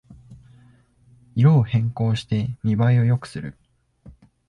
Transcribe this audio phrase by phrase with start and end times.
[1.35, 3.55] 色を変更して見ばえを良くする